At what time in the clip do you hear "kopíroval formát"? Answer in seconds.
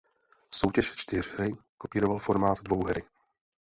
1.77-2.57